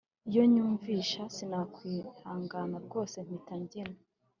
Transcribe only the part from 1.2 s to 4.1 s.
sinakwihangana rwose mpita mbyina